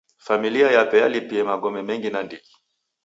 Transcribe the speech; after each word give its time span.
Familia 0.27 0.69
yape 0.75 0.97
yalipie 1.03 1.43
magome 1.49 1.81
mengi 1.87 2.09
nandighi. 2.11 2.51